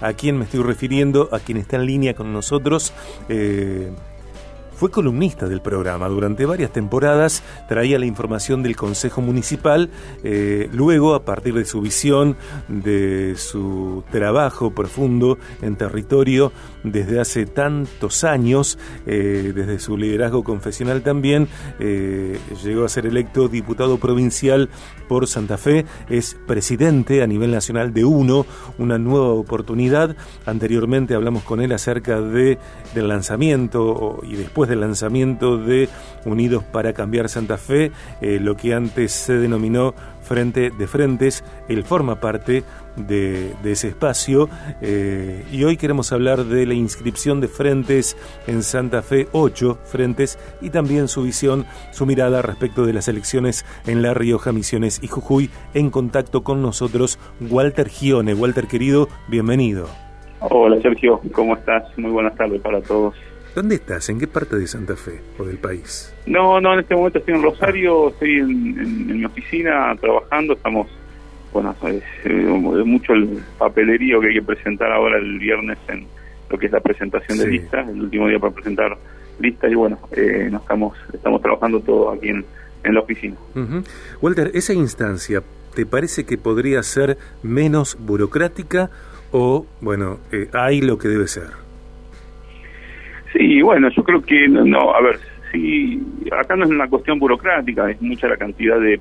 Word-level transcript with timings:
a 0.00 0.12
quién 0.12 0.38
me 0.38 0.44
estoy 0.44 0.62
refiriendo, 0.62 1.28
a 1.32 1.40
quien 1.40 1.58
está 1.58 1.76
en 1.76 1.86
línea 1.86 2.14
con 2.14 2.32
nosotros. 2.32 2.92
Eh, 3.28 3.90
fue 4.78 4.92
columnista 4.92 5.48
del 5.48 5.60
programa. 5.60 6.08
Durante 6.08 6.46
varias 6.46 6.72
temporadas 6.72 7.42
traía 7.68 7.98
la 7.98 8.06
información 8.06 8.62
del 8.62 8.76
Consejo 8.76 9.20
Municipal. 9.20 9.90
Eh, 10.22 10.70
luego, 10.72 11.16
a 11.16 11.24
partir 11.24 11.54
de 11.54 11.64
su 11.64 11.80
visión, 11.80 12.36
de 12.68 13.34
su 13.36 14.04
trabajo 14.12 14.70
profundo 14.70 15.36
en 15.62 15.74
territorio 15.74 16.52
desde 16.84 17.18
hace 17.18 17.44
tantos 17.44 18.22
años, 18.22 18.78
eh, 19.04 19.52
desde 19.52 19.80
su 19.80 19.96
liderazgo 19.96 20.44
confesional 20.44 21.02
también, 21.02 21.48
eh, 21.80 22.38
llegó 22.62 22.84
a 22.84 22.88
ser 22.88 23.06
electo 23.06 23.48
diputado 23.48 23.98
provincial 23.98 24.68
por 25.08 25.26
Santa 25.26 25.58
Fe. 25.58 25.86
Es 26.08 26.36
presidente 26.46 27.24
a 27.24 27.26
nivel 27.26 27.50
nacional 27.50 27.92
de 27.92 28.04
UNO, 28.04 28.46
una 28.78 28.96
nueva 28.96 29.30
oportunidad. 29.30 30.14
Anteriormente 30.46 31.14
hablamos 31.14 31.42
con 31.42 31.60
él 31.60 31.72
acerca 31.72 32.20
de, 32.20 32.58
del 32.94 33.08
lanzamiento 33.08 34.20
y 34.22 34.36
después 34.36 34.67
del 34.68 34.80
lanzamiento 34.80 35.56
de 35.58 35.88
Unidos 36.24 36.64
para 36.64 36.92
Cambiar 36.92 37.28
Santa 37.28 37.58
Fe, 37.58 37.90
eh, 38.20 38.38
lo 38.40 38.56
que 38.56 38.74
antes 38.74 39.12
se 39.12 39.38
denominó 39.38 39.94
Frente 40.22 40.70
de 40.70 40.86
Frentes. 40.86 41.42
Él 41.68 41.84
forma 41.84 42.20
parte 42.20 42.62
de, 42.96 43.54
ese 43.64 43.88
espacio 43.88 44.48
eh, 44.80 45.44
y 45.52 45.64
hoy 45.64 45.76
queremos 45.76 46.12
hablar 46.12 46.44
de 46.44 46.66
la 46.66 46.74
inscripción 46.74 47.40
de 47.40 47.48
frentes 47.48 48.16
en 48.46 48.62
Santa 48.62 49.02
Fe, 49.02 49.28
ocho 49.32 49.78
frentes 49.84 50.38
y 50.60 50.70
también 50.70 51.08
su 51.08 51.22
visión, 51.22 51.64
su 51.92 52.06
mirada 52.06 52.42
respecto 52.42 52.84
de 52.84 52.92
las 52.92 53.08
elecciones 53.08 53.64
en 53.86 54.02
La 54.02 54.14
Rioja, 54.14 54.52
Misiones 54.52 55.00
y 55.02 55.08
Jujuy. 55.08 55.50
En 55.74 55.90
contacto 55.90 56.42
con 56.42 56.62
nosotros, 56.62 57.18
Walter 57.40 57.88
Gione. 57.88 58.34
Walter 58.34 58.66
querido, 58.66 59.08
bienvenido. 59.28 59.86
Hola 60.40 60.80
Sergio, 60.80 61.20
¿cómo 61.32 61.56
estás? 61.56 61.84
Muy 61.98 62.12
buenas 62.12 62.36
tardes 62.36 62.60
para 62.60 62.80
todos. 62.80 63.14
¿Dónde 63.54 63.76
estás? 63.76 64.08
¿En 64.08 64.18
qué 64.18 64.26
parte 64.26 64.56
de 64.56 64.66
Santa 64.66 64.96
Fe 64.96 65.20
o 65.38 65.44
del 65.44 65.58
país? 65.58 66.14
No, 66.26 66.60
no, 66.60 66.74
en 66.74 66.80
este 66.80 66.94
momento 66.94 67.18
estoy 67.18 67.34
en 67.34 67.42
Rosario, 67.42 68.08
estoy 68.10 68.38
en, 68.38 69.18
mi 69.18 69.24
oficina 69.24 69.94
trabajando, 70.00 70.54
estamos, 70.54 70.88
bueno, 71.52 71.74
es, 71.86 72.02
eh, 72.24 72.30
mucho 72.30 73.14
el 73.14 73.40
papelerío 73.58 74.20
que 74.20 74.28
hay 74.28 74.34
que 74.34 74.42
presentar 74.42 74.92
ahora 74.92 75.18
el 75.18 75.38
viernes 75.38 75.78
en 75.88 76.06
lo 76.50 76.58
que 76.58 76.66
es 76.66 76.72
la 76.72 76.80
presentación 76.80 77.38
de 77.38 77.48
listas, 77.48 77.88
el 77.88 78.00
último 78.00 78.28
día 78.28 78.38
para 78.38 78.54
presentar 78.54 78.96
listas 79.38 79.70
y 79.70 79.74
bueno, 79.74 79.98
eh, 80.12 80.48
nos 80.50 80.62
estamos, 80.62 80.96
estamos 81.12 81.42
trabajando 81.42 81.80
todo 81.80 82.12
aquí 82.12 82.28
en, 82.28 82.44
la 82.84 83.00
oficina. 83.00 83.36
Walter, 84.22 84.50
esa 84.54 84.72
instancia, 84.72 85.42
¿te 85.74 85.84
parece 85.84 86.24
que 86.24 86.38
podría 86.38 86.82
ser 86.82 87.18
menos 87.42 87.98
burocrática 88.00 88.90
o, 89.30 89.66
bueno, 89.82 90.20
eh, 90.32 90.48
hay 90.54 90.80
lo 90.80 90.96
que 90.96 91.08
debe 91.08 91.28
ser? 91.28 91.67
Sí, 93.32 93.62
bueno, 93.62 93.88
yo 93.90 94.02
creo 94.02 94.22
que 94.22 94.48
no, 94.48 94.94
a 94.94 95.00
ver, 95.02 95.18
sí, 95.52 96.02
acá 96.32 96.56
no 96.56 96.64
es 96.64 96.70
una 96.70 96.88
cuestión 96.88 97.18
burocrática, 97.18 97.90
es 97.90 98.00
mucha 98.00 98.28
la 98.28 98.36
cantidad 98.36 98.80
de, 98.80 99.00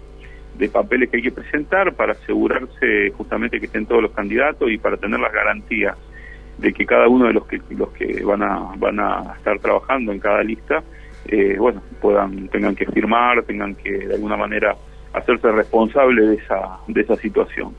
de 0.57 0.69
papeles 0.69 1.09
que 1.09 1.17
hay 1.17 1.23
que 1.23 1.31
presentar 1.31 1.93
para 1.93 2.13
asegurarse 2.13 3.11
justamente 3.15 3.59
que 3.59 3.67
estén 3.67 3.85
todos 3.85 4.01
los 4.01 4.11
candidatos 4.11 4.69
y 4.69 4.77
para 4.77 4.97
tener 4.97 5.19
las 5.19 5.31
garantías 5.31 5.97
de 6.57 6.73
que 6.73 6.85
cada 6.85 7.07
uno 7.07 7.27
de 7.27 7.33
los 7.33 7.45
que 7.45 7.61
los 7.69 7.89
que 7.89 8.23
van 8.23 8.41
a 8.41 8.71
van 8.77 8.99
a 8.99 9.35
estar 9.37 9.59
trabajando 9.59 10.11
en 10.11 10.19
cada 10.19 10.41
lista 10.41 10.83
eh, 11.27 11.55
bueno 11.59 11.83
puedan 12.01 12.47
tengan 12.47 12.75
que 12.75 12.87
firmar 12.87 13.43
tengan 13.43 13.75
que 13.75 13.91
de 13.91 14.15
alguna 14.15 14.37
manera 14.37 14.75
hacerse 15.13 15.51
responsable 15.51 16.21
de 16.23 16.35
esa 16.35 16.79
de 16.87 17.01
esa 17.01 17.15
situación. 17.15 17.75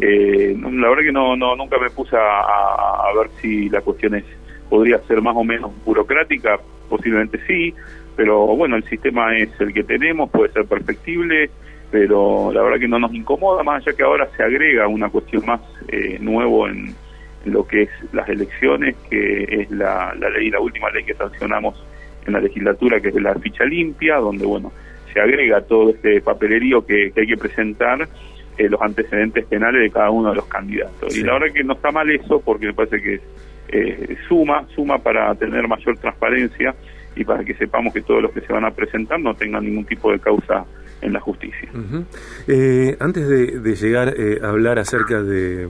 Eh, 0.00 0.56
la 0.58 0.88
verdad 0.88 1.02
que 1.02 1.12
no 1.12 1.36
no 1.36 1.54
nunca 1.56 1.78
me 1.78 1.90
puse 1.90 2.16
a, 2.16 2.40
a 2.40 3.12
ver 3.18 3.30
si 3.40 3.68
la 3.68 3.80
cuestión 3.82 4.14
es 4.14 4.24
podría 4.68 4.98
ser 5.06 5.20
más 5.20 5.36
o 5.36 5.44
menos 5.44 5.70
burocrática, 5.84 6.58
posiblemente 6.88 7.38
sí, 7.46 7.74
pero 8.16 8.46
bueno, 8.56 8.76
el 8.76 8.84
sistema 8.84 9.36
es 9.36 9.48
el 9.60 9.72
que 9.72 9.82
tenemos, 9.82 10.30
puede 10.30 10.52
ser 10.52 10.66
perfectible, 10.66 11.50
pero 11.90 12.52
la 12.52 12.62
verdad 12.62 12.78
que 12.78 12.88
no 12.88 12.98
nos 12.98 13.14
incomoda, 13.14 13.62
más 13.62 13.82
allá 13.82 13.96
que 13.96 14.02
ahora 14.02 14.28
se 14.36 14.42
agrega 14.42 14.88
una 14.88 15.08
cuestión 15.10 15.44
más 15.46 15.60
eh, 15.88 16.18
nuevo 16.20 16.68
en, 16.68 16.94
lo 17.44 17.66
que 17.66 17.82
es 17.82 17.90
las 18.12 18.28
elecciones, 18.28 18.94
que 19.10 19.62
es 19.62 19.70
la, 19.70 20.14
ley, 20.14 20.50
la 20.50 20.60
última 20.60 20.90
ley 20.90 21.04
que 21.04 21.14
sancionamos 21.14 21.74
en 22.24 22.34
la 22.34 22.40
legislatura, 22.40 23.00
que 23.00 23.08
es 23.08 23.14
la 23.16 23.34
ficha 23.34 23.64
limpia, 23.64 24.16
donde 24.16 24.46
bueno, 24.46 24.72
se 25.12 25.20
agrega 25.20 25.60
todo 25.62 25.90
este 25.90 26.20
papelerío 26.20 26.86
que, 26.86 27.12
hay 27.16 27.26
que 27.26 27.36
presentar 27.36 28.08
eh, 28.58 28.68
los 28.68 28.80
antecedentes 28.80 29.44
penales 29.46 29.82
de 29.82 29.90
cada 29.90 30.10
uno 30.10 30.30
de 30.30 30.36
los 30.36 30.46
candidatos. 30.46 31.16
Y 31.16 31.22
la 31.22 31.34
verdad 31.34 31.52
que 31.52 31.64
no 31.64 31.74
está 31.74 31.90
mal 31.90 32.08
eso, 32.10 32.40
porque 32.40 32.66
me 32.66 32.74
parece 32.74 33.02
que 33.02 33.20
eh, 33.72 34.16
suma, 34.28 34.66
suma 34.74 34.98
para 34.98 35.34
tener 35.34 35.66
mayor 35.66 35.96
transparencia 35.98 36.74
y 37.16 37.24
para 37.24 37.44
que 37.44 37.54
sepamos 37.54 37.92
que 37.92 38.02
todos 38.02 38.22
los 38.22 38.32
que 38.32 38.40
se 38.42 38.52
van 38.52 38.64
a 38.64 38.70
presentar 38.70 39.18
no 39.18 39.34
tengan 39.34 39.64
ningún 39.64 39.84
tipo 39.84 40.12
de 40.12 40.18
causa 40.18 40.64
en 41.00 41.12
la 41.12 41.20
justicia. 41.20 41.68
Eh, 42.46 42.96
antes 43.00 43.28
de, 43.28 43.74
llegar 43.74 44.14
eh, 44.16 44.38
a 44.42 44.48
hablar 44.48 44.78
acerca 44.78 45.22
de 45.22 45.68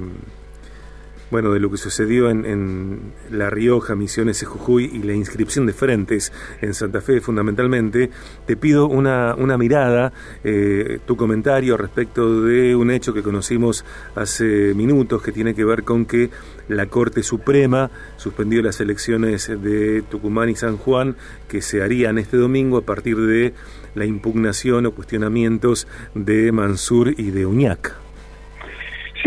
bueno, 1.33 1.51
de 1.51 1.61
lo 1.61 1.71
que 1.71 1.79
sucedió 1.79 2.29
en, 2.29 3.01
La 3.31 3.49
Rioja, 3.49 3.95
Misiones 3.95 4.43
y 4.43 4.45
Jujuy 4.45 4.91
y 4.93 5.03
la 5.03 5.15
inscripción 5.15 5.65
de 5.65 5.73
frentes 5.73 6.31
en 6.61 6.75
Santa 6.75 7.01
Fe 7.01 7.23
fundamentalmente, 7.23 8.11
te 8.47 8.55
pido 8.55 8.87
una, 8.87 9.35
una 9.37 9.57
mirada, 9.57 10.13
eh, 10.45 10.99
tu 11.07 11.17
comentario 11.17 11.79
respecto 11.79 12.43
de 12.43 12.77
un 12.77 12.91
hecho 12.91 13.15
que 13.15 13.23
conocimos 13.23 13.83
hace 14.15 14.75
minutos 14.75 15.23
que 15.23 15.33
tiene 15.33 15.55
que 15.55 15.65
ver 15.65 15.85
con 15.85 16.05
que 16.05 16.29
la 16.69 16.85
Corte 16.85 17.23
Suprema 17.23 17.91
suspendió 18.19 18.61
las 18.61 18.79
elecciones 18.83 19.49
de 19.49 20.03
Tucumán 20.03 20.51
y 20.51 20.55
San 20.55 20.77
Juan 20.77 21.17
que 21.49 21.63
se 21.63 21.83
harían 21.83 22.19
este 22.19 22.37
domingo 22.37 22.77
a 22.77 22.83
partir 22.83 23.17
de 23.17 23.55
la 23.95 24.05
impugnación 24.05 24.85
o 24.85 24.91
cuestionamientos 24.93 25.89
de 26.15 26.53
Mansur 26.53 27.15
y 27.19 27.31
de 27.31 27.47
Uñac. 27.47 28.03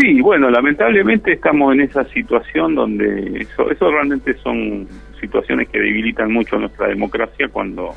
Sí, 0.06 0.20
bueno, 0.20 0.50
lamentablemente 0.50 1.32
estamos 1.32 1.74
en 1.74 1.80
esa 1.80 2.04
situación 2.04 2.76
donde 2.76 3.40
eso, 3.40 3.68
eso 3.68 3.90
realmente 3.90 4.34
son 4.34 4.86
situaciones 5.20 5.68
que 5.68 5.80
debilitan 5.80 6.32
mucho 6.32 6.60
nuestra 6.60 6.86
democracia 6.86 7.48
cuando 7.48 7.92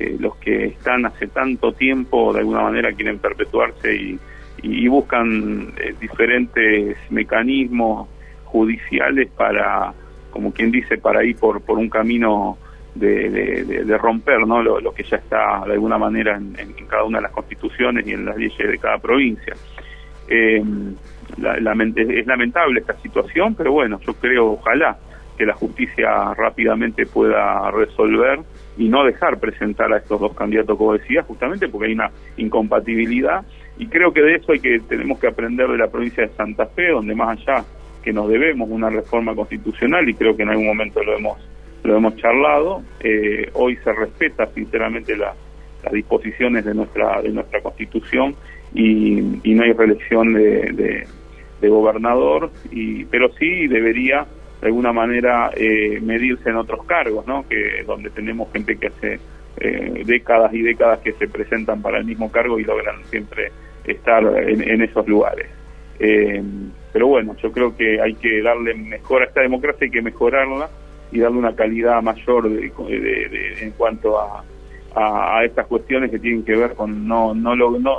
eh, 0.00 0.16
los 0.18 0.34
que 0.38 0.64
están 0.64 1.06
hace 1.06 1.28
tanto 1.28 1.70
tiempo 1.70 2.32
de 2.32 2.40
alguna 2.40 2.62
manera 2.62 2.92
quieren 2.94 3.20
perpetuarse 3.20 3.94
y, 3.94 4.88
buscan 4.88 5.72
eh, 5.76 5.94
diferentes 6.00 6.96
mecanismos 7.10 8.08
judiciales 8.42 9.30
para, 9.36 9.94
como 10.32 10.52
quien 10.52 10.72
dice, 10.72 10.98
para 10.98 11.22
ir 11.22 11.36
por, 11.36 11.60
por 11.60 11.78
un 11.78 11.88
camino 11.88 12.58
de, 12.96 13.96
romper 14.02 14.44
¿no? 14.48 14.64
Lo, 14.64 14.92
que 14.92 15.04
ya 15.04 15.18
está 15.18 15.62
de 15.64 15.74
alguna 15.74 15.96
manera 15.96 16.38
en, 16.38 16.58
en, 16.58 16.72
cada 16.88 17.04
una 17.04 17.18
de 17.18 17.22
las 17.22 17.32
constituciones 17.32 18.04
y 18.04 18.14
en 18.14 18.24
las 18.24 18.36
leyes 18.36 18.58
de 18.58 18.78
cada 18.78 18.98
provincia. 18.98 19.54
Eh, 20.28 20.60
es 21.36 22.26
lamentable 22.26 22.80
esta 22.80 22.94
situación, 23.00 23.54
pero 23.54 23.72
bueno, 23.72 24.00
yo 24.00 24.14
creo, 24.14 24.52
ojalá, 24.52 24.98
que 25.36 25.46
la 25.46 25.54
justicia 25.54 26.34
rápidamente 26.34 27.06
pueda 27.06 27.70
resolver 27.70 28.40
y 28.78 28.88
no 28.88 29.04
dejar 29.04 29.38
presentar 29.38 29.92
a 29.92 29.98
estos 29.98 30.20
dos 30.20 30.34
candidatos, 30.34 30.76
como 30.76 30.94
decía, 30.94 31.22
justamente 31.22 31.68
porque 31.68 31.88
hay 31.88 31.92
una 31.92 32.10
incompatibilidad. 32.36 33.44
Y 33.78 33.86
creo 33.86 34.12
que 34.12 34.22
de 34.22 34.36
eso 34.36 34.52
hay 34.52 34.60
que 34.60 34.80
tenemos 34.88 35.18
que 35.18 35.28
aprender 35.28 35.68
de 35.68 35.78
la 35.78 35.88
provincia 35.88 36.26
de 36.26 36.30
Santa 36.30 36.66
Fe, 36.66 36.88
donde 36.88 37.14
más 37.14 37.38
allá 37.38 37.64
que 38.02 38.12
nos 38.12 38.28
debemos 38.28 38.68
una 38.70 38.88
reforma 38.88 39.34
constitucional 39.34 40.08
y 40.08 40.14
creo 40.14 40.36
que 40.36 40.44
en 40.44 40.50
algún 40.50 40.66
momento 40.66 41.02
lo 41.02 41.16
hemos 41.16 41.38
lo 41.82 41.96
hemos 41.96 42.16
charlado, 42.16 42.82
eh, 43.00 43.48
hoy 43.52 43.76
se 43.76 43.92
respeta 43.92 44.46
sinceramente 44.46 45.16
las 45.16 45.36
disposiciones 45.92 46.64
de 46.64 46.74
nuestra 46.74 47.20
de 47.22 47.28
nuestra 47.28 47.60
constitución 47.60 48.34
y, 48.74 49.20
no 49.20 49.62
hay 49.62 49.72
reelección 49.72 50.34
de, 50.34 50.72
de 50.72 51.06
gobernador, 51.62 52.50
y, 52.70 53.04
pero 53.06 53.30
sí 53.38 53.66
debería 53.66 54.26
de 54.60 54.66
alguna 54.68 54.92
manera 54.92 55.50
eh, 55.54 56.00
medirse 56.00 56.50
en 56.50 56.56
otros 56.56 56.84
cargos, 56.86 57.26
¿no? 57.26 57.46
que 57.48 57.84
donde 57.86 58.10
tenemos 58.10 58.50
gente 58.52 58.76
que 58.76 58.86
hace 58.88 59.20
eh, 59.58 60.02
décadas 60.04 60.52
y 60.54 60.62
décadas 60.62 61.00
que 61.00 61.12
se 61.12 61.28
presentan 61.28 61.82
para 61.82 61.98
el 61.98 62.04
mismo 62.04 62.30
cargo 62.30 62.58
y 62.58 62.64
logran 62.64 63.04
siempre 63.06 63.52
estar 63.84 64.24
en, 64.48 64.82
esos 64.82 65.06
lugares. 65.06 65.48
Eh, 65.98 66.42
pero 66.92 67.06
bueno, 67.08 67.36
yo 67.42 67.52
creo 67.52 67.76
que 67.76 68.00
hay 68.00 68.14
que 68.14 68.42
darle 68.42 68.74
mejor 68.74 69.22
a 69.22 69.26
esta 69.26 69.42
democracia, 69.42 69.84
hay 69.84 69.90
que 69.90 70.02
mejorarla 70.02 70.68
y 71.12 71.20
darle 71.20 71.38
una 71.38 71.54
calidad 71.54 72.02
mayor 72.02 72.48
de, 72.48 72.72
en 73.60 73.70
cuanto 73.72 74.18
a, 74.18 74.42
a, 74.94 75.44
estas 75.44 75.66
cuestiones 75.66 76.10
que 76.10 76.18
tienen 76.18 76.44
que 76.44 76.56
ver 76.56 76.74
con 76.74 77.06
no 77.06 77.34
no 77.34 77.54
lo 77.54 77.78
no 77.78 77.98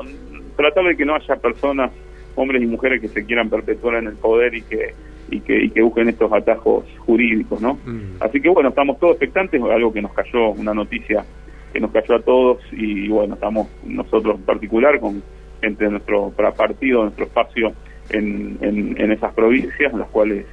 tratar 0.56 0.83
de 0.83 0.98
que 0.98 1.06
no 1.06 1.15
haya 1.15 1.36
personas 1.38 1.92
hombres 2.38 2.62
y 2.62 2.66
mujeres 2.66 3.01
que 3.01 3.10
se 3.10 3.25
quieran 3.25 3.50
perpetuar 3.50 3.95
en 3.95 4.07
el 4.07 4.16
poder 4.16 4.56
y 4.56 4.62
que 4.62 4.94
y 5.30 5.42
que, 5.42 5.62
y 5.62 5.69
que 5.72 5.81
busquen 5.81 6.07
estos 6.07 6.31
atajos 6.31 6.86
jurídicos, 7.00 7.62
¿no? 7.62 7.74
Mm. 7.86 8.16
Así 8.22 8.39
que 8.39 8.50
bueno, 8.50 8.69
estamos 8.69 8.98
todos 8.98 9.13
expectantes, 9.13 9.62
algo 9.62 9.92
que 9.92 10.01
nos 10.01 10.13
cayó, 10.13 10.51
una 10.51 10.74
noticia 10.74 11.25
que 11.74 11.81
nos 11.81 11.92
cayó 11.92 12.16
a 12.16 12.22
todos 12.22 12.60
y 12.72 13.10
bueno, 13.10 13.34
estamos 13.34 13.68
nosotros 13.86 14.38
en 14.38 14.44
particular 14.44 15.00
con 15.00 15.22
gente 15.62 15.86
de 15.86 15.92
nuestro 15.92 16.31
partido, 16.31 17.04
nuestro 17.04 17.25
espacio 17.25 17.74
en, 18.10 18.57
en, 18.62 19.12
esas 19.12 19.33
provincias, 19.33 19.92
en 19.92 20.00
las 20.00 20.10
cuales 20.10 20.45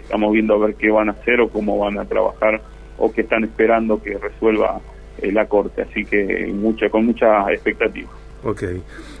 estamos 0.00 0.32
viendo 0.32 0.54
a 0.54 0.66
ver 0.66 0.74
qué 0.74 0.90
van 0.90 1.08
a 1.08 1.12
hacer 1.12 1.40
o 1.40 1.48
cómo 1.48 1.78
van 1.78 1.98
a 1.98 2.04
trabajar 2.04 2.60
o 2.98 3.12
qué 3.12 3.20
están 3.20 3.44
esperando 3.44 4.02
que 4.02 4.18
resuelva 4.18 4.80
eh, 5.22 5.30
la 5.30 5.46
Corte, 5.46 5.82
así 5.82 6.04
que 6.04 6.50
mucha, 6.52 6.88
con 6.88 7.06
mucha 7.06 7.52
expectativa. 7.52 8.08
Ok. 8.46 8.62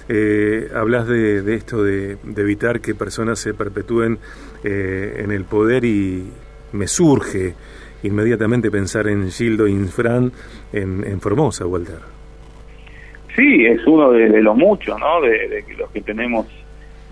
Eh, 0.08 0.68
hablas 0.72 1.08
de, 1.08 1.54
esto 1.54 1.82
de, 1.82 2.16
evitar 2.36 2.80
que 2.80 2.94
personas 2.94 3.40
se 3.40 3.54
perpetúen 3.54 4.18
eh, 4.62 5.16
en 5.18 5.32
el 5.32 5.44
poder 5.44 5.84
y 5.84 6.30
me 6.72 6.86
surge 6.86 7.54
inmediatamente 8.04 8.70
pensar 8.70 9.08
en 9.08 9.28
Gildo 9.30 9.66
Infran 9.66 10.30
en, 10.72 11.02
en 11.04 11.20
Formosa, 11.20 11.66
Walter. 11.66 11.98
Sí, 13.34 13.66
es 13.66 13.84
uno 13.84 14.12
de, 14.12 14.40
los 14.40 14.56
muchos, 14.56 14.98
¿no? 15.00 15.20
De, 15.22 15.64
los 15.76 15.90
que 15.90 16.02
tenemos, 16.02 16.46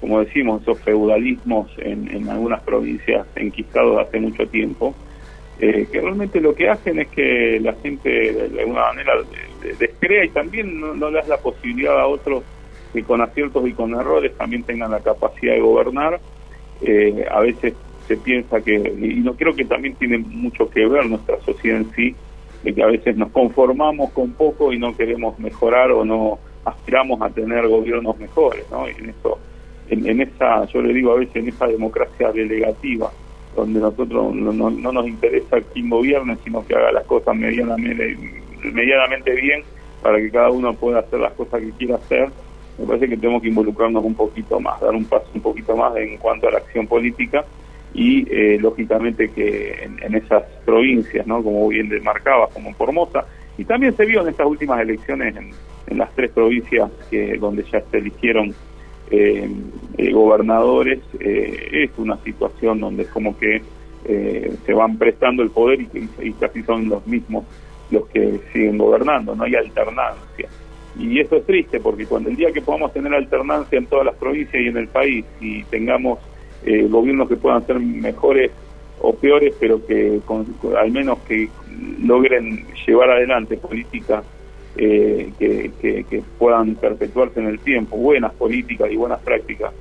como 0.00 0.20
decimos, 0.20 0.62
esos 0.62 0.78
feudalismos 0.82 1.68
en, 1.78 2.08
en 2.14 2.28
algunas 2.28 2.62
provincias 2.62 3.26
enquistados 3.34 4.06
hace 4.06 4.20
mucho 4.20 4.46
tiempo, 4.46 4.94
eh, 5.60 5.86
que 5.90 6.00
realmente 6.00 6.40
lo 6.40 6.54
que 6.54 6.68
hacen 6.68 6.98
es 6.98 7.08
que 7.08 7.60
la 7.60 7.74
gente 7.74 8.08
de, 8.08 8.60
alguna 8.60 8.82
manera 8.82 9.14
descrea 10.04 10.24
y 10.24 10.28
también 10.30 10.98
no, 10.98 11.10
das 11.10 11.28
la 11.28 11.38
posibilidad 11.38 11.98
a 11.98 12.06
otros 12.06 12.42
que 12.92 13.02
con 13.02 13.20
aciertos 13.20 13.66
y 13.66 13.72
con 13.72 13.94
errores 13.94 14.36
también 14.36 14.62
tengan 14.62 14.90
la 14.90 15.00
capacidad 15.00 15.54
de 15.54 15.60
gobernar. 15.60 16.20
Eh, 16.82 17.26
a 17.30 17.40
veces 17.40 17.74
se 18.06 18.16
piensa 18.16 18.60
que, 18.60 18.74
y 18.74 19.20
no 19.20 19.34
creo 19.34 19.54
que 19.54 19.64
también 19.64 19.94
tiene 19.94 20.18
mucho 20.18 20.68
que 20.68 20.86
ver 20.86 21.06
nuestra 21.06 21.40
sociedad 21.40 21.78
en 21.78 21.90
sí, 21.92 22.14
de 22.62 22.74
que 22.74 22.82
a 22.82 22.86
veces 22.86 23.16
nos 23.16 23.30
conformamos 23.30 24.10
con 24.10 24.32
poco 24.32 24.72
y 24.72 24.78
no 24.78 24.96
queremos 24.96 25.38
mejorar 25.38 25.90
o 25.90 26.04
no 26.04 26.38
aspiramos 26.64 27.20
a 27.20 27.30
tener 27.30 27.66
gobiernos 27.66 28.18
mejores, 28.18 28.64
¿no? 28.70 28.88
Y 28.88 28.92
en 28.92 29.10
eso, 29.10 29.38
en, 29.88 30.20
esa, 30.20 30.64
yo 30.66 30.80
le 30.80 30.94
digo 30.94 31.12
a 31.12 31.16
veces, 31.16 31.36
en 31.36 31.48
esa 31.48 31.66
democracia 31.66 32.32
delegativa, 32.32 33.10
donde 33.56 33.80
nosotros 33.80 34.34
no, 34.34 34.70
no, 34.70 34.92
nos 34.92 35.06
interesa 35.06 35.60
quién 35.72 35.90
gobierne, 35.90 36.36
sino 36.44 36.66
que 36.66 36.74
haga 36.74 36.92
las 36.92 37.04
cosas 37.04 37.36
medianamente, 37.36 38.16
medianamente 38.72 39.34
bien 39.34 39.62
para 40.04 40.18
que 40.18 40.30
cada 40.30 40.50
uno 40.50 40.74
pueda 40.74 40.98
hacer 40.98 41.18
las 41.18 41.32
cosas 41.32 41.62
que 41.62 41.70
quiera 41.70 41.94
hacer, 41.94 42.28
me 42.76 42.84
parece 42.84 43.08
que 43.08 43.16
tenemos 43.16 43.40
que 43.40 43.48
involucrarnos 43.48 44.04
un 44.04 44.14
poquito 44.14 44.60
más, 44.60 44.78
dar 44.78 44.94
un 44.94 45.06
paso 45.06 45.24
un 45.34 45.40
poquito 45.40 45.74
más 45.74 45.96
en 45.96 46.18
cuanto 46.18 46.46
a 46.46 46.50
la 46.50 46.58
acción 46.58 46.86
política 46.86 47.42
y 47.94 48.26
eh, 48.30 48.58
lógicamente 48.60 49.30
que 49.30 49.88
en, 50.02 50.14
esas 50.14 50.42
provincias, 50.66 51.26
¿no? 51.26 51.42
como 51.42 51.68
bien 51.68 51.88
demarcaba, 51.88 52.48
como 52.48 52.68
en 52.68 52.74
Formosa, 52.74 53.24
y 53.56 53.64
también 53.64 53.96
se 53.96 54.04
vio 54.04 54.20
en 54.20 54.28
estas 54.28 54.46
últimas 54.46 54.78
elecciones 54.82 55.34
en, 55.36 55.98
las 55.98 56.14
tres 56.14 56.30
provincias 56.32 56.90
que 57.10 57.38
donde 57.38 57.62
ya 57.62 57.80
se 57.90 57.96
eligieron 57.96 58.54
eh, 59.10 59.48
eh, 59.96 60.12
gobernadores, 60.12 60.98
es 61.18 61.90
una 61.96 62.18
situación 62.18 62.80
donde 62.80 63.06
como 63.06 63.38
que 63.38 63.62
se 64.04 64.74
van 64.74 64.98
prestando 64.98 65.42
el 65.42 65.48
poder 65.48 65.80
y, 65.80 65.88
y, 66.20 66.32
casi 66.34 66.62
son 66.62 66.90
los 66.90 67.06
mismos 67.06 67.44
los 67.90 68.06
que 68.08 68.40
siguen 68.52 68.78
gobernando, 68.78 69.34
no 69.34 69.44
hay 69.44 69.54
alternancia. 69.54 70.48
Y 70.98 71.18
eso 71.18 71.36
es 71.36 71.44
triste 71.44 71.80
porque 71.80 72.06
cuando 72.06 72.30
el 72.30 72.36
día 72.36 72.52
que 72.52 72.62
podamos 72.62 72.92
tener 72.92 73.12
alternancia 73.12 73.78
en 73.78 73.86
todas 73.86 74.06
las 74.06 74.14
provincias 74.14 74.62
y 74.62 74.68
en 74.68 74.76
el 74.76 74.88
país 74.88 75.24
y 75.40 75.64
tengamos 75.64 76.20
eh, 76.64 76.86
gobiernos 76.88 77.28
que 77.28 77.36
puedan 77.36 77.66
ser 77.66 77.80
mejores 77.80 78.52
o 79.00 79.12
peores, 79.14 79.54
pero 79.58 79.84
que 79.84 80.20
al 80.78 80.90
menos 80.92 81.18
que 81.20 81.48
logren 82.02 82.64
llevar 82.86 83.10
adelante 83.10 83.56
políticas 83.56 84.24
eh, 84.76 85.30
que, 85.38 86.22
puedan 86.38 86.74
perpetuarse 86.76 87.40
en 87.40 87.46
el 87.46 87.58
tiempo, 87.60 87.96
buenas 87.96 88.32
políticas 88.34 88.90
y 88.90 88.96
buenas 88.96 89.20
prácticas 89.20 89.72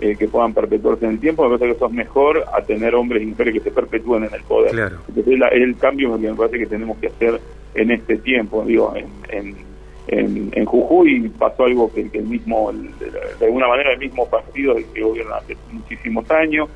eh, 0.00 0.16
que 0.16 0.28
puedan 0.28 0.54
perpetuarse 0.54 1.04
en 1.04 1.12
el 1.12 1.20
tiempo, 1.20 1.42
me 1.44 1.50
parece 1.50 1.66
que 1.66 1.76
eso 1.76 1.86
es 1.86 1.92
mejor 1.92 2.44
a 2.52 2.62
tener 2.62 2.94
hombres 2.94 3.22
y 3.22 3.26
mujeres 3.26 3.54
que 3.54 3.60
se 3.60 3.70
perpetúen 3.70 4.24
en 4.24 4.34
el 4.34 4.42
poder. 4.42 4.92
es 5.14 5.26
el, 5.26 5.76
cambio 5.76 6.18
que 6.18 6.30
me 6.30 6.34
parece 6.34 6.58
que 6.58 6.66
tenemos 6.66 6.98
que 6.98 7.08
hacer 7.08 7.40
en 7.74 7.90
este 7.90 8.16
tiempo, 8.18 8.64
digo, 8.64 8.94
en 9.28 9.70
en, 10.10 10.50
en 10.52 10.64
Jujuy 10.64 11.28
pasó 11.38 11.64
algo 11.64 11.92
que, 11.92 12.08
el 12.12 12.24
mismo, 12.24 12.72
de, 12.72 13.46
alguna 13.46 13.68
manera 13.68 13.92
el 13.92 13.98
mismo 13.98 14.28
partido 14.28 14.74
que 14.92 15.02
gobierna 15.02 15.36
hace 15.36 15.56
muchísimos 15.70 16.28
años, 16.30 16.68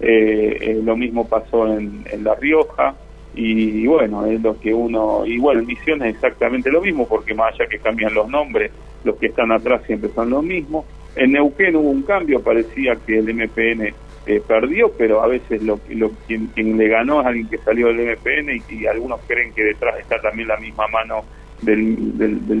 eh, 0.00 0.58
eh, 0.60 0.80
lo 0.84 0.96
mismo 0.96 1.26
pasó 1.26 1.66
en, 1.66 2.04
La 2.22 2.34
Rioja, 2.34 2.94
y, 3.34 3.86
bueno, 3.86 4.26
es 4.26 4.42
lo 4.42 4.60
que 4.60 4.74
uno, 4.74 5.24
y 5.24 5.38
bueno, 5.38 5.60
en 5.60 5.66
Misiones 5.66 6.10
es 6.10 6.14
exactamente 6.16 6.70
lo 6.70 6.82
mismo, 6.82 7.08
porque 7.08 7.32
más 7.32 7.54
allá 7.54 7.66
que 7.66 7.78
cambian 7.78 8.12
los 8.12 8.28
nombres, 8.28 8.70
los 9.04 9.16
que 9.16 9.26
están 9.26 9.50
atrás 9.52 9.82
siempre 9.86 10.10
son 10.14 10.28
los 10.28 10.42
mismos. 10.42 10.84
En 11.14 11.32
Neuquén 11.32 11.76
hubo 11.76 11.90
un 11.90 12.02
cambio, 12.02 12.42
parecía 12.42 12.96
que 12.96 13.18
el 13.18 13.34
MPN 13.34 13.94
eh, 14.24 14.40
perdió, 14.46 14.92
pero 14.92 15.22
a 15.22 15.26
veces 15.26 15.62
lo, 15.62 15.80
lo 15.90 16.10
quien, 16.26 16.50
le 16.56 16.88
ganó 16.88 17.20
es 17.20 17.26
alguien 17.26 17.48
que 17.48 17.58
salió 17.58 17.88
del 17.88 18.16
MPN 18.16 18.62
y, 18.68 18.86
algunos 18.86 19.20
creen 19.26 19.52
que 19.52 19.64
detrás 19.64 19.98
está 19.98 20.20
también 20.20 20.48
la 20.48 20.56
misma 20.58 20.86
mano 20.88 21.24
del, 21.60 21.80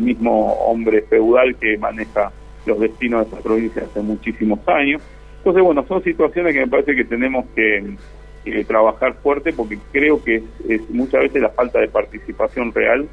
mismo 0.00 0.52
hombre 0.54 1.02
feudal 1.02 1.56
que 1.56 1.78
maneja 1.78 2.32
los 2.66 2.78
destinos 2.78 3.22
de 3.22 3.28
esa 3.28 3.42
provincia 3.42 3.82
hace 3.84 4.00
muchísimos 4.00 4.58
años. 4.68 5.02
Entonces, 5.38 5.62
bueno, 5.62 5.84
son 5.86 6.02
situaciones 6.02 6.52
que 6.52 6.60
me 6.60 6.68
parece 6.68 6.94
que 6.94 7.04
tenemos 7.04 7.46
que, 7.54 7.96
trabajar 8.66 9.14
fuerte 9.22 9.52
porque 9.52 9.78
creo 9.92 10.22
que 10.22 10.42
es, 10.68 10.90
muchas 10.90 11.20
veces 11.20 11.42
la 11.42 11.50
falta 11.50 11.78
de 11.78 11.86
participación 11.86 12.74
real 12.74 13.08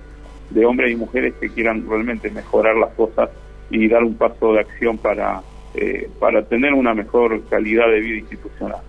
de 0.50 0.66
hombres 0.66 0.92
y 0.92 0.96
mujeres 0.96 1.36
que 1.40 1.50
quieran 1.50 1.88
realmente 1.88 2.32
mejorar 2.32 2.76
las 2.76 2.90
cosas 2.96 3.30
y 3.70 3.88
dar 3.88 4.04
un 4.04 4.16
paso 4.16 4.54
de 4.54 4.62
acción 4.62 4.98
para, 4.98 5.42
eh, 5.74 6.10
para 6.20 6.44
tener 6.44 6.74
una 6.74 6.94
mejor 6.94 7.44
calidad 7.50 7.88
de 7.90 8.00
vida 8.00 8.18
institucional. 8.20 8.82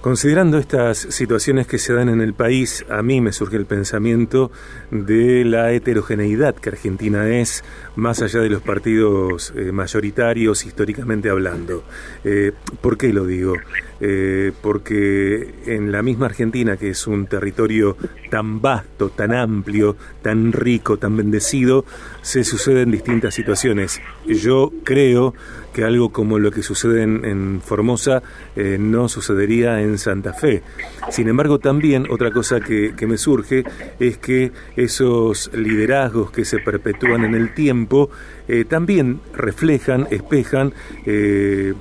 Considerando 0.00 0.58
estas 0.58 0.98
situaciones 0.98 1.66
que 1.66 1.78
se 1.78 1.92
dan 1.92 2.08
en 2.08 2.20
el 2.20 2.32
país, 2.32 2.84
a 2.88 3.02
mí 3.02 3.20
me 3.20 3.32
surge 3.32 3.56
el 3.56 3.66
pensamiento 3.66 4.52
de 4.92 5.44
la 5.44 5.72
heterogeneidad 5.72 6.54
que 6.54 6.68
Argentina 6.68 7.28
es, 7.28 7.64
más 7.96 8.22
allá 8.22 8.40
de 8.40 8.48
los 8.48 8.62
partidos 8.62 9.52
eh, 9.56 9.72
mayoritarios 9.72 10.64
históricamente 10.64 11.28
hablando. 11.28 11.82
Eh, 12.22 12.52
¿Por 12.80 12.96
qué 12.96 13.12
lo 13.12 13.26
digo? 13.26 13.54
Eh, 13.98 14.52
porque 14.62 15.54
en 15.66 15.90
la 15.90 16.02
misma 16.02 16.26
Argentina, 16.26 16.76
que 16.76 16.90
es 16.90 17.06
un 17.06 17.26
territorio 17.26 17.96
tan 18.30 18.60
vasto, 18.60 19.08
tan 19.08 19.32
amplio, 19.32 19.96
tan 20.22 20.52
rico, 20.52 20.98
tan 20.98 21.16
bendecido, 21.16 21.84
se 22.22 22.44
suceden 22.44 22.90
distintas 22.90 23.34
situaciones. 23.34 24.00
Yo 24.26 24.70
creo 24.84 25.34
que 25.76 25.84
algo 25.84 26.08
como 26.08 26.38
lo 26.38 26.50
que 26.50 26.62
sucede 26.62 27.02
en, 27.02 27.60
Formosa 27.62 28.22
eh, 28.56 28.78
no 28.80 29.10
sucedería 29.10 29.82
en 29.82 29.98
Santa 29.98 30.32
Fe. 30.32 30.62
Sin 31.10 31.28
embargo, 31.28 31.58
también 31.58 32.06
otra 32.08 32.30
cosa 32.30 32.60
que, 32.60 32.94
me 33.06 33.18
surge 33.18 33.62
es 34.00 34.16
que 34.16 34.52
esos 34.74 35.50
liderazgos 35.52 36.30
que 36.30 36.46
se 36.46 36.60
perpetúan 36.60 37.24
en 37.24 37.34
el 37.34 37.52
tiempo 37.52 38.08
eh, 38.48 38.64
también 38.64 39.20
reflejan, 39.34 40.06
espejan, 40.10 40.72
eh, 41.04 41.74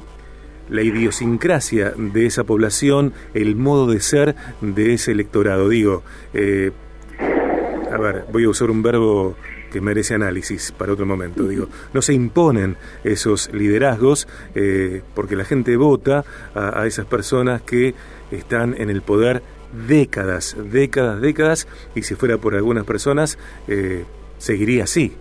la 0.70 0.82
idiosincrasia 0.82 1.94
de 1.96 2.26
esa 2.26 2.44
población, 2.44 3.14
el 3.34 3.56
modo 3.56 3.88
de 3.90 4.02
ser 4.02 4.36
de 4.60 4.94
ese 4.94 5.14
electorado. 5.14 5.70
Digo, 5.70 6.04
a 6.34 7.98
ver, 7.98 8.26
voy 8.30 8.44
a 8.44 8.50
usar 8.50 8.70
un 8.72 8.84
verbo 8.84 9.38
que 9.76 9.82
merece 9.82 10.14
análisis 10.14 10.72
para 10.72 10.94
otro 10.94 11.06
momento. 11.06 11.46
Digo, 11.46 11.68
no 11.94 12.02
se 12.02 12.14
imponen 12.14 12.78
esos 13.04 13.54
liderazgos 13.54 14.26
eh, 14.56 15.02
porque 15.14 15.36
la 15.36 15.44
gente 15.44 15.76
vota 15.76 16.24
a, 16.56 16.86
esas 16.88 17.06
personas 17.08 17.62
que 17.62 17.94
están 18.32 18.74
en 18.78 18.90
el 18.90 19.02
poder 19.02 19.42
décadas, 19.86 20.56
décadas, 20.72 21.20
décadas, 21.20 21.68
y 21.94 22.04
si 22.04 22.16
fuera 22.16 22.38
por 22.38 22.56
algunas 22.56 22.86
personas, 22.86 23.38
eh, 23.68 24.06
seguiría 24.38 24.86
así. 24.86 25.14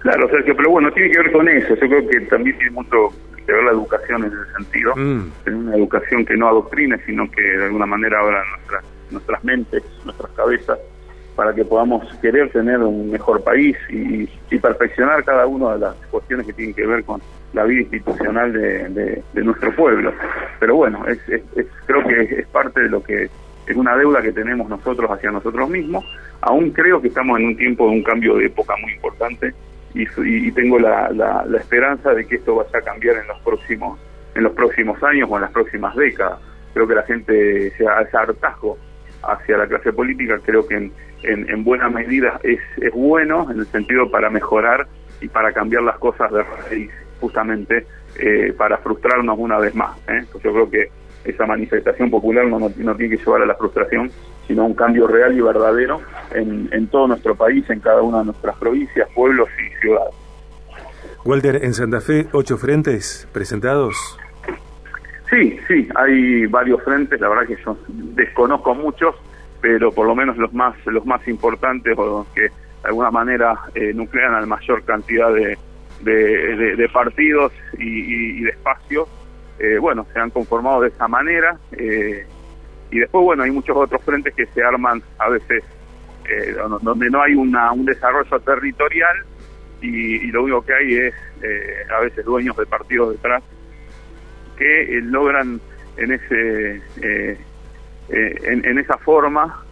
Claro, 0.00 0.28
Sergio, 0.28 0.56
pero 0.56 0.70
bueno, 0.70 0.92
tiene 0.92 1.12
que 1.12 1.18
ver 1.18 1.30
con 1.30 1.48
eso. 1.48 1.68
Yo 1.68 1.86
creo 1.86 2.08
que 2.08 2.20
también 2.22 2.58
tiene 2.58 2.72
mucho 2.72 3.10
que 3.46 3.52
ver 3.52 3.62
la 3.62 3.70
educación 3.70 4.24
en 4.24 4.32
ese 4.32 4.52
sentido. 4.56 4.92
Mm. 4.96 5.30
una 5.46 5.76
educación 5.76 6.26
que 6.26 6.36
no 6.36 6.48
adoctrine, 6.48 6.98
sino 7.06 7.30
que 7.30 7.42
de 7.42 7.66
alguna 7.66 7.86
manera 7.86 8.18
abra 8.18 8.42
nuestras, 8.56 8.84
nuestras 9.12 9.44
mentes, 9.44 9.84
nuestras 10.04 10.32
cabezas 10.32 10.80
para 11.34 11.54
que 11.54 11.64
podamos 11.64 12.04
querer 12.20 12.50
tener 12.50 12.78
un 12.78 13.10
mejor 13.10 13.42
país 13.42 13.76
y, 13.90 14.28
perfeccionar 14.58 15.24
cada 15.24 15.46
una 15.46 15.74
de 15.74 15.80
las 15.80 15.96
cuestiones 16.12 16.46
que 16.46 16.52
tienen 16.52 16.74
que 16.74 16.86
ver 16.86 17.04
con 17.04 17.20
la 17.52 17.64
vida 17.64 17.82
institucional 17.82 18.52
de, 18.52 19.22
nuestro 19.34 19.74
pueblo. 19.74 20.12
Pero 20.60 20.76
bueno, 20.76 21.04
es, 21.06 21.18
creo 21.86 22.04
que 22.06 22.40
es, 22.40 22.46
parte 22.46 22.82
de 22.82 22.88
lo 22.88 23.02
que 23.02 23.24
es 23.24 23.76
una 23.76 23.96
deuda 23.96 24.22
que 24.22 24.32
tenemos 24.32 24.68
nosotros 24.68 25.10
hacia 25.10 25.32
nosotros 25.32 25.68
mismos. 25.68 26.04
Aún 26.40 26.70
creo 26.70 27.02
que 27.02 27.08
estamos 27.08 27.38
en 27.40 27.46
un 27.46 27.56
tiempo 27.56 27.86
de 27.88 27.96
un 27.96 28.02
cambio 28.04 28.36
de 28.36 28.46
época 28.46 28.74
muy 28.80 28.92
importante 28.92 29.52
y, 29.92 30.52
tengo 30.52 30.78
la, 30.78 31.44
esperanza 31.58 32.14
de 32.14 32.26
que 32.26 32.36
esto 32.36 32.54
vaya 32.54 32.78
a 32.78 32.82
cambiar 32.82 33.16
en 33.16 33.26
los 33.26 33.38
próximos 33.40 33.98
en 34.34 34.42
los 34.42 34.52
próximos 34.52 35.00
años 35.02 35.28
o 35.30 35.36
en 35.36 35.42
las 35.42 35.52
próximas 35.52 35.94
décadas. 35.94 36.38
Creo 36.72 36.88
que 36.88 36.94
la 36.94 37.02
gente 37.02 37.70
sea 37.76 38.00
ese 38.00 38.16
hartazgo 38.16 38.78
hacia 39.32 39.56
la 39.56 39.66
clase 39.66 39.92
política 39.92 40.38
creo 40.44 40.66
que 40.66 40.76
en, 40.76 40.92
en, 41.22 41.64
buena 41.64 41.88
medida 41.88 42.40
es, 42.42 42.60
es 42.80 42.92
bueno 42.92 43.50
en 43.50 43.60
el 43.60 43.66
sentido 43.66 44.10
para 44.10 44.30
mejorar 44.30 44.86
y 45.20 45.28
para 45.28 45.52
cambiar 45.52 45.82
las 45.82 45.98
cosas 45.98 46.30
de 46.32 46.42
raíz, 46.42 46.90
justamente 47.20 47.86
eh, 48.18 48.52
para 48.56 48.78
frustrarnos 48.78 49.38
una 49.38 49.58
vez 49.58 49.74
más. 49.74 49.96
¿eh? 50.08 50.24
yo 50.42 50.52
creo 50.52 50.70
que 50.70 50.88
esa 51.24 51.46
manifestación 51.46 52.10
popular 52.10 52.46
no, 52.46 52.58
no, 52.58 52.70
tiene 52.70 53.16
que 53.16 53.24
llevar 53.24 53.42
a 53.42 53.46
la 53.46 53.54
frustración, 53.54 54.10
sino 54.46 54.62
a 54.62 54.66
un 54.66 54.74
cambio 54.74 55.06
real 55.06 55.36
y 55.36 55.40
verdadero 55.40 56.02
en, 56.32 56.68
en 56.70 56.86
todo 56.88 57.08
nuestro 57.08 57.34
país, 57.34 57.68
en 57.70 57.80
cada 57.80 58.02
una 58.02 58.18
de 58.18 58.26
nuestras 58.26 58.56
provincias, 58.56 59.08
pueblos 59.14 59.48
y 59.58 59.80
ciudades. 59.80 60.14
Walter, 61.24 61.64
en 61.64 61.72
Santa 61.72 62.02
Fe, 62.02 62.26
ocho 62.32 62.58
frentes 62.58 63.26
presentados. 63.32 64.18
Sí, 65.34 65.58
sí, 65.66 65.88
hay 65.96 66.46
varios 66.46 66.80
frentes, 66.84 67.20
la 67.20 67.28
verdad 67.28 67.46
que 67.48 67.56
yo 67.64 67.76
desconozco 67.88 68.72
muchos, 68.72 69.16
pero 69.60 69.90
por 69.90 70.06
lo 70.06 70.14
menos 70.14 70.36
los 70.36 70.52
más 70.52 70.76
los 70.86 71.04
más 71.06 71.26
importantes 71.26 71.98
o 71.98 72.06
los 72.06 72.28
que 72.28 72.42
de 72.42 72.50
alguna 72.84 73.10
manera 73.10 73.58
eh, 73.74 73.92
nuclean 73.92 74.32
a 74.32 74.40
la 74.40 74.46
mayor 74.46 74.84
cantidad 74.84 75.34
de, 75.34 75.58
partidos 76.92 77.52
y, 77.78 78.42
de 78.42 78.50
espacios, 78.50 79.08
eh, 79.58 79.78
bueno, 79.78 80.06
se 80.12 80.20
han 80.20 80.30
conformado 80.30 80.82
de 80.82 80.88
esa 80.90 81.08
manera. 81.08 81.58
Eh, 81.72 82.24
y 82.92 82.98
después, 83.00 83.24
bueno, 83.24 83.42
hay 83.42 83.50
muchos 83.50 83.76
otros 83.76 84.02
frentes 84.04 84.34
que 84.34 84.46
se 84.46 84.62
arman 84.62 85.02
a 85.18 85.30
veces 85.30 85.64
eh, 86.30 86.54
donde 86.80 87.10
no 87.10 87.20
hay 87.20 87.34
un 87.34 87.84
desarrollo 87.84 88.38
territorial 88.38 89.16
y, 89.80 90.30
lo 90.30 90.44
único 90.44 90.64
que 90.64 90.74
hay 90.74 90.94
es 90.94 91.14
a 91.90 92.00
veces 92.00 92.24
dueños 92.24 92.56
de 92.56 92.66
partidos 92.66 93.10
detrás 93.10 93.42
que 94.56 95.00
logran 95.02 95.60
en 95.96 96.12
ese 96.12 96.82
en, 98.08 98.78
esa 98.78 98.98
forma 98.98 99.64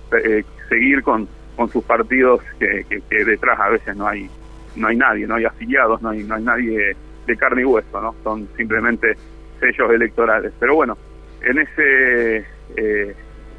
seguir 0.68 1.02
con, 1.02 1.28
con 1.56 1.68
sus 1.68 1.84
partidos 1.84 2.40
que, 2.58 2.84
detrás 3.10 3.58
a 3.60 3.70
veces 3.70 3.96
no 3.96 4.06
hay 4.06 4.28
no 4.76 4.88
hay 4.88 4.96
nadie, 4.96 5.26
no 5.26 5.34
hay 5.34 5.44
afiliados, 5.44 6.00
no 6.00 6.10
hay, 6.10 6.22
no 6.22 6.34
hay 6.34 6.42
nadie 6.42 6.96
de 7.26 7.36
carne 7.36 7.62
y 7.62 7.64
hueso, 7.64 8.00
¿no? 8.00 8.14
Son 8.24 8.48
simplemente 8.56 9.14
sellos 9.60 9.90
electorales. 9.92 10.52
Pero 10.58 10.74
bueno, 10.74 10.96
en 11.42 11.58
ese 11.58 12.46
eh, 12.76 13.14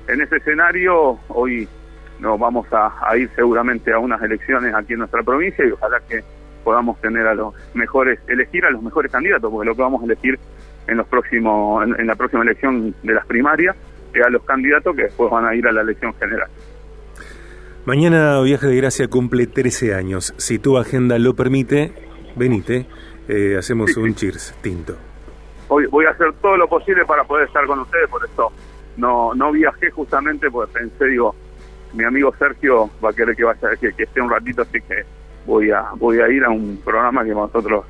en 0.08 0.22
ese 0.22 0.38
escenario 0.38 1.20
hoy 1.30 1.68
nos 2.20 2.40
vamos 2.40 2.68
a, 2.72 3.18
ir 3.18 3.30
seguramente 3.36 3.92
a 3.92 4.00
unas 4.00 4.22
elecciones 4.22 4.74
aquí 4.74 4.94
en 4.94 5.00
nuestra 5.00 5.24
provincia 5.24 5.66
y 5.66 5.72
ojalá 5.72 6.00
que 6.08 6.24
podamos 6.64 7.00
tener 7.02 7.28
a 7.28 7.34
los 7.34 7.54
mejores, 7.74 8.20
elegir 8.28 8.66
a 8.66 8.72
los 8.72 8.82
mejores 8.82 9.12
candidatos, 9.12 9.52
porque 9.52 9.68
lo 9.68 9.76
que 9.76 9.82
vamos 9.82 10.02
a 10.02 10.06
elegir 10.06 10.40
en 10.88 10.98
los 10.98 11.08
próximos, 11.08 11.84
en, 11.84 12.08
la 12.08 12.16
próxima 12.16 12.44
elección 12.44 12.94
de 13.04 13.14
las 13.14 13.26
primarias, 13.26 13.76
a 14.26 14.30
los 14.30 14.44
candidatos 14.44 14.96
que 14.96 15.04
después 15.04 15.32
van 15.32 15.46
a 15.46 15.56
ir 15.56 15.68
a 15.68 15.72
la 15.72 15.82
elección 15.82 16.14
general. 16.16 16.48
Mañana 17.86 18.40
Viaje 18.42 18.68
de 18.68 18.78
Gracia 18.78 19.08
cumple 19.08 19.48
13 19.48 19.96
años. 19.96 20.34
Si 20.38 20.60
tu 20.60 20.78
agenda 20.78 21.18
lo 21.18 21.34
permite, 21.34 21.92
venite, 22.36 22.86
eh, 23.28 23.56
hacemos 23.58 23.96
un 23.98 24.14
cheers 24.16 24.56
tinto. 24.62 24.96
Hoy 25.68 25.88
voy 25.88 26.06
a 26.06 26.12
hacer 26.12 26.34
todo 26.42 26.58
lo 26.58 26.68
posible 26.68 27.06
para 27.06 27.24
poder 27.24 27.48
estar 27.48 27.66
con 27.66 27.80
ustedes, 27.80 28.08
por 28.10 28.24
eso 28.24 28.52
no 28.98 29.34
no 29.34 29.52
viajé 29.52 29.90
justamente 29.92 30.52
porque 30.52 30.72
pensé, 30.74 31.06
digo, 31.08 31.36
mi 31.94 32.04
amigo 32.04 32.34
Sergio 32.38 32.90
va 33.04 33.10
a 33.10 33.14
querer 33.14 33.36
que 33.36 33.44
vaya 33.44 33.76
que, 33.80 33.94
esté 33.98 34.22
un 34.22 34.30
ratito, 34.30 34.62
así 34.62 34.80
que 34.82 35.04
voy 35.46 35.72
a 35.72 35.90
voy 35.96 36.20
a 36.20 36.30
ir 36.30 36.44
a 36.44 36.50
un 36.50 36.80
programa 36.84 37.24
que 37.24 37.32
nosotros 37.32 37.86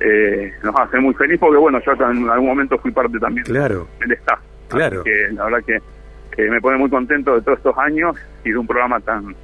eh, 0.00 0.52
nos 0.62 0.74
hace 0.76 0.98
muy 0.98 1.14
feliz 1.14 1.38
porque 1.38 1.56
bueno, 1.56 1.80
yo 1.84 1.92
en 1.92 2.28
algún 2.28 2.48
momento 2.48 2.78
fui 2.78 2.90
parte 2.90 3.18
también 3.18 3.44
claro. 3.44 3.86
del 4.00 4.12
staff. 4.12 4.40
Claro. 4.68 5.02
que 5.02 5.28
la 5.32 5.44
verdad 5.44 5.64
que 5.64 6.50
me 6.50 6.60
pone 6.60 6.76
muy 6.76 6.90
contento 6.90 7.34
de 7.34 7.40
todos 7.40 7.58
estos 7.58 7.76
años 7.78 8.16
y 8.44 8.50
de 8.50 8.58
un 8.58 8.66
programa 8.66 9.00
tan 9.00 9.34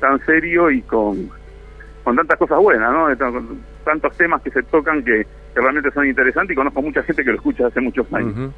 tan 0.00 0.24
serio 0.24 0.70
y 0.70 0.82
con, 0.82 1.30
con 2.04 2.16
tantas 2.16 2.38
cosas 2.38 2.58
buenas, 2.58 2.92
¿no? 2.92 3.08
De 3.08 3.16
tantos 3.84 4.16
temas 4.16 4.42
que 4.42 4.50
se 4.50 4.62
tocan 4.64 5.02
que, 5.02 5.26
realmente 5.54 5.90
son 5.92 6.06
interesantes 6.06 6.52
y 6.52 6.54
conozco 6.54 6.82
mucha 6.82 7.02
gente 7.02 7.24
que 7.24 7.30
lo 7.30 7.36
escucha 7.36 7.66
hace 7.66 7.80
muchos 7.80 8.06
años. 8.12 8.52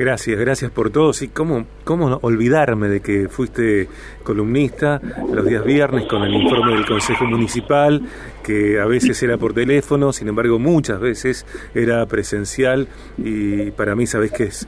Gracias, 0.00 0.40
gracias 0.40 0.70
por 0.70 0.88
todo. 0.88 1.12
Sí, 1.12 1.28
¿cómo, 1.28 1.66
¿Cómo 1.84 2.18
olvidarme 2.22 2.88
de 2.88 3.00
que 3.00 3.28
fuiste 3.28 3.86
columnista 4.22 4.98
los 5.30 5.44
días 5.44 5.62
viernes 5.62 6.06
con 6.06 6.22
el 6.22 6.32
informe 6.32 6.72
del 6.72 6.86
Consejo 6.86 7.26
Municipal, 7.26 8.00
que 8.42 8.80
a 8.80 8.86
veces 8.86 9.22
era 9.22 9.36
por 9.36 9.52
teléfono, 9.52 10.14
sin 10.14 10.28
embargo 10.28 10.58
muchas 10.58 11.00
veces 11.00 11.44
era 11.74 12.06
presencial 12.06 12.88
y 13.18 13.72
para 13.72 13.94
mí 13.94 14.06
sabes 14.06 14.32
que 14.32 14.44
es 14.44 14.66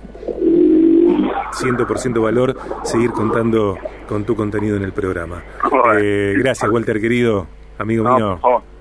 100% 1.52 2.22
valor 2.22 2.54
seguir 2.82 3.12
contando 3.12 3.78
con 4.06 4.24
tu 4.24 4.36
contenido 4.36 4.76
en 4.76 4.82
el 4.82 4.92
programa. 4.92 5.42
Eh, 5.98 6.34
gracias, 6.36 6.70
Walter, 6.70 7.00
querido, 7.00 7.46
amigo 7.78 8.04
mío. 8.04 8.38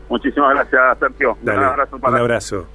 Muchísimas 0.09 0.53
gracias, 0.53 0.99
Sergio. 0.99 1.37
un 1.41 1.49
abrazo. 1.49 1.95
Un 1.95 2.15
abrazo. 2.17 2.67